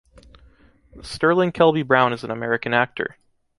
[1.03, 3.17] Sterling Kelby Brown is an American actor.